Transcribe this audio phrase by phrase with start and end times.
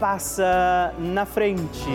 [0.00, 1.90] passa na frente.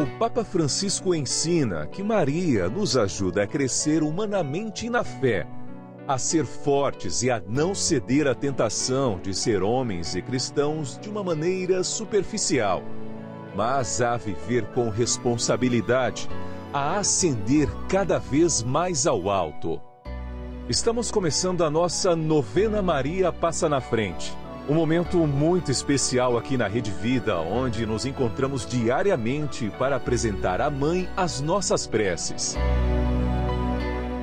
[0.00, 5.46] O Papa Francisco ensina que Maria nos ajuda a crescer humanamente na fé
[6.08, 11.10] a ser fortes e a não ceder à tentação de ser homens e cristãos de
[11.10, 12.82] uma maneira superficial,
[13.54, 16.26] mas a viver com responsabilidade,
[16.72, 19.78] a ascender cada vez mais ao alto.
[20.66, 24.34] Estamos começando a nossa novena Maria Passa na Frente.
[24.66, 30.70] Um momento muito especial aqui na Rede Vida, onde nos encontramos diariamente para apresentar à
[30.70, 32.56] Mãe as nossas preces.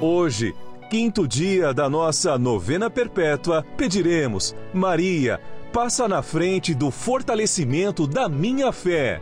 [0.00, 0.54] Hoje,
[0.88, 5.40] quinto dia da nossa novena perpétua, pediremos: Maria,
[5.72, 9.20] passa na frente do fortalecimento da minha fé.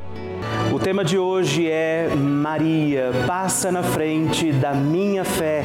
[0.74, 5.62] O tema de hoje é Maria, passa na frente da minha fé.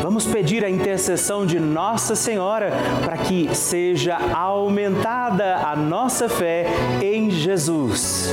[0.00, 2.72] Vamos pedir a intercessão de Nossa Senhora
[3.04, 6.66] para que seja aumentada a nossa fé
[7.02, 8.32] em Jesus.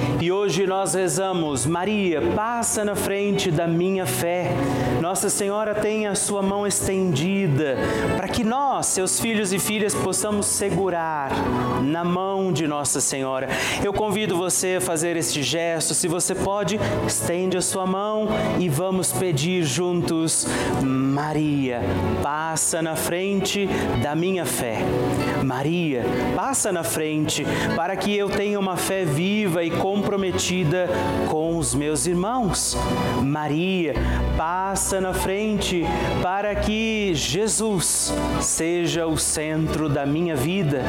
[0.21, 4.51] E hoje nós rezamos, Maria, passa na frente da minha fé.
[5.01, 7.75] Nossa Senhora tem a sua mão estendida
[8.15, 11.31] para que nós, seus filhos e filhas, possamos segurar
[11.81, 13.49] na mão de Nossa Senhora.
[13.83, 15.95] Eu convido você a fazer este gesto.
[15.95, 18.27] Se você pode, estende a sua mão
[18.59, 20.45] e vamos pedir juntos,
[20.83, 21.81] Maria,
[22.21, 23.67] passa na frente
[24.03, 24.77] da minha fé.
[25.43, 26.05] Maria,
[26.35, 27.43] passa na frente
[27.75, 30.10] para que eu tenha uma fé viva e comprometida
[31.29, 32.75] com os meus irmãos.
[33.23, 33.93] Maria,
[34.35, 35.85] passa na frente
[36.21, 40.81] para que Jesus seja o centro da minha vida.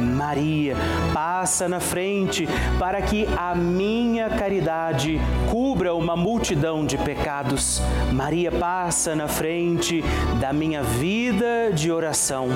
[0.00, 0.74] Maria,
[1.12, 7.82] passa na frente para que a minha caridade cubra uma multidão de pecados.
[8.12, 10.02] Maria, passa na frente
[10.40, 12.48] da minha vida de oração.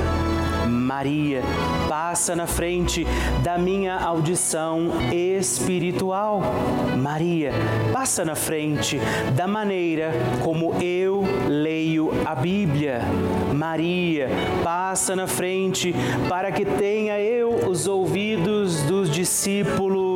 [0.69, 1.43] Maria,
[1.88, 3.06] passa na frente
[3.43, 6.43] da minha audição espiritual.
[6.97, 7.53] Maria,
[7.92, 9.01] passa na frente
[9.34, 13.03] da maneira como eu leio a Bíblia.
[13.54, 14.28] Maria,
[14.63, 15.95] passa na frente
[16.28, 20.16] para que tenha eu os ouvidos dos discípulos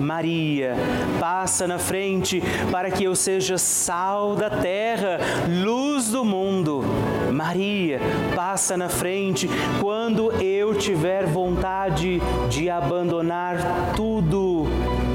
[0.00, 0.74] Maria,
[1.18, 5.18] passa na frente para que eu seja sal da terra,
[5.48, 6.82] luz do mundo.
[7.32, 8.00] Maria,
[8.34, 9.48] passa na frente
[9.80, 14.66] quando eu tiver vontade de abandonar tudo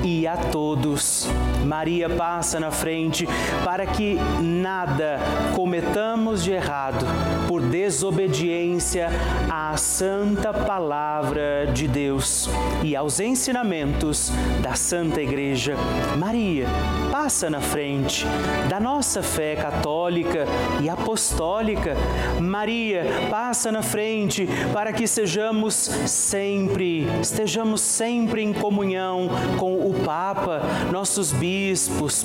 [0.04, 1.28] e a todos.
[1.66, 3.28] Maria passa na frente
[3.64, 5.20] para que nada
[5.56, 7.06] cometamos de errado
[7.48, 9.10] por desobediência
[9.50, 12.48] à santa palavra de Deus
[12.84, 14.32] e aos ensinamentos
[14.62, 15.76] da Santa Igreja.
[16.18, 16.68] Maria
[17.12, 18.26] passa na frente
[18.70, 20.46] da nossa fé católica
[20.82, 21.96] e apostólica.
[22.40, 25.74] Maria passa na frente para que sejamos
[26.06, 31.55] sempre, estejamos sempre em comunhão com o Papa, nossos bispos,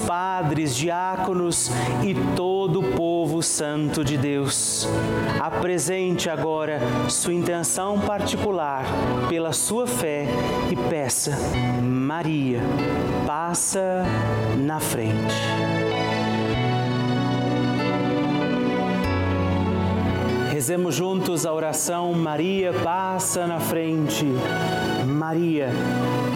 [0.07, 1.71] padres, diáconos
[2.03, 4.89] e todo o povo santo de Deus.
[5.39, 8.85] Apresente agora sua intenção particular
[9.29, 10.27] pela sua fé
[10.71, 11.37] e peça,
[11.83, 12.61] Maria,
[13.27, 14.05] passa
[14.57, 15.35] na frente.
[20.51, 24.27] Rezemos juntos a oração Maria passa na frente.
[25.07, 25.71] Maria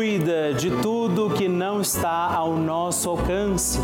[0.00, 3.78] cuida de tudo que não está ao nosso alcance.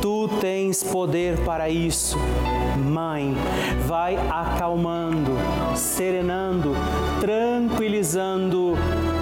[0.00, 2.16] Tu tens poder para isso.
[2.78, 3.36] Mãe,
[3.86, 5.32] vai acalmando,
[5.76, 6.72] serenando,
[7.20, 8.78] tranquilizando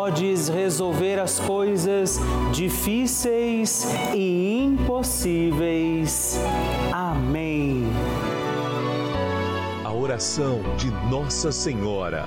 [0.00, 2.18] podes resolver as coisas
[2.52, 6.40] difíceis e impossíveis.
[6.90, 7.84] Amém.
[9.84, 12.26] A oração de Nossa Senhora.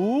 [0.01, 0.20] รู้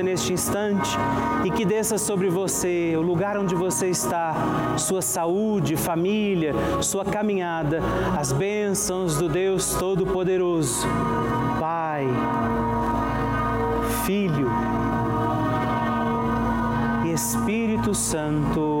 [0.03, 0.97] neste instante
[1.43, 4.33] e que desça sobre você, o lugar onde você está,
[4.77, 7.79] sua saúde saúde, família, sua caminhada,
[8.19, 10.87] as bênçãos do Deus Todo-Poderoso.
[11.59, 12.07] Pai,
[14.05, 14.49] Filho
[17.05, 18.80] e Espírito Santo.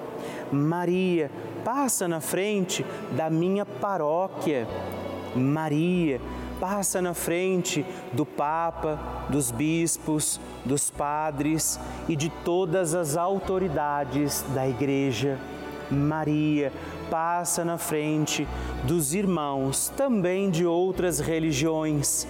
[0.51, 1.31] Maria,
[1.63, 4.67] passa na frente da minha paróquia.
[5.35, 6.19] Maria,
[6.59, 14.67] passa na frente do Papa, dos bispos, dos padres e de todas as autoridades da
[14.67, 15.39] Igreja.
[15.89, 16.71] Maria,
[17.09, 18.47] passa na frente
[18.83, 22.27] dos irmãos também de outras religiões.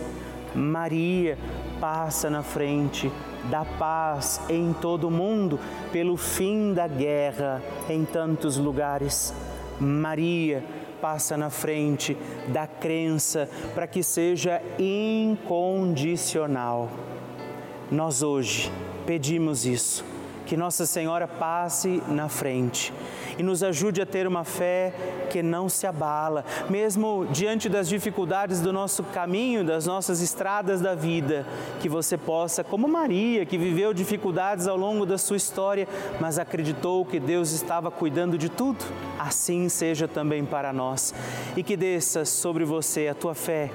[0.55, 1.37] Maria
[1.79, 3.11] passa na frente
[3.49, 5.59] da paz em todo o mundo,
[5.91, 9.33] pelo fim da guerra em tantos lugares.
[9.79, 10.63] Maria
[11.01, 12.15] passa na frente
[12.49, 16.91] da crença para que seja incondicional.
[17.91, 18.71] Nós hoje
[19.05, 20.05] pedimos isso,
[20.45, 22.93] que Nossa Senhora passe na frente
[23.37, 24.93] e nos ajude a ter uma fé
[25.29, 30.93] que não se abala, mesmo diante das dificuldades do nosso caminho, das nossas estradas da
[30.93, 31.45] vida,
[31.79, 35.87] que você possa, como Maria, que viveu dificuldades ao longo da sua história,
[36.19, 38.83] mas acreditou que Deus estava cuidando de tudo,
[39.17, 41.13] assim seja também para nós.
[41.55, 43.71] E que desça sobre você a tua fé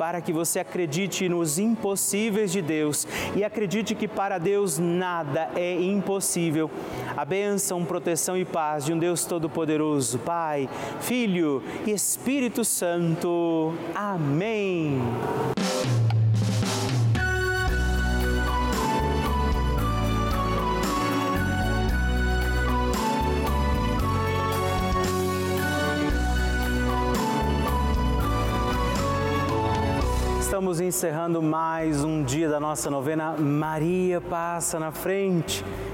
[0.00, 5.78] para que você acredite nos impossíveis de Deus e acredite que para Deus nada é
[5.78, 6.70] impossível.
[7.14, 10.68] A bênção, proteção e paz de um Deus Todo-Poderoso, Pai,
[11.00, 13.74] Filho e Espírito Santo.
[13.92, 15.00] Amém.
[30.38, 35.64] Estamos encerrando mais um dia da nossa novena Maria Passa na Frente.